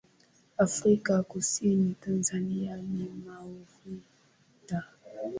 afrika 0.57 1.23
kusini 1.23 1.95
tanzania 2.01 2.77
na 2.77 3.05
maurita 3.25 4.83